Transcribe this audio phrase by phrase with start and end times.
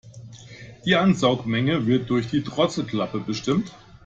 [0.83, 3.71] Die Ansaugmenge wird durch die Drosselklappe bestimmt.